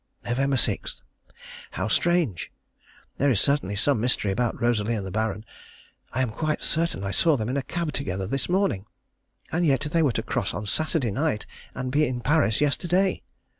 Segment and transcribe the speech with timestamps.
[0.25, 0.59] Nov.
[0.59, 1.03] 6.
[1.73, 2.51] How strange!
[3.19, 5.45] There is certainly some mystery about Rosalie and the Baron.
[6.11, 8.87] I am quite certain I saw them in a cab together this morning,
[9.51, 11.45] and yet they were to cross on Saturday night
[11.75, 13.21] and be in Paris yesterday.